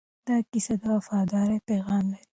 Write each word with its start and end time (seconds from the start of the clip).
دا 0.27 0.37
کیسه 0.51 0.73
د 0.81 0.83
وفادارۍ 0.95 1.59
پیغام 1.69 2.03
لري. 2.11 2.25